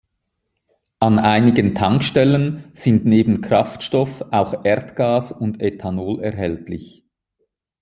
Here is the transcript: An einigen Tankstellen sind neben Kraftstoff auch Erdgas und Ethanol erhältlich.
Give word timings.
An 0.97 1.19
einigen 1.19 1.75
Tankstellen 1.75 2.71
sind 2.73 3.05
neben 3.05 3.41
Kraftstoff 3.41 4.25
auch 4.31 4.65
Erdgas 4.65 5.31
und 5.31 5.61
Ethanol 5.61 6.21
erhältlich. 6.23 7.05